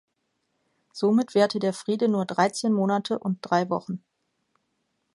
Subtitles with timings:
[0.93, 4.03] Somit währte der Friede nur dreizehn Monate und drei Wochen.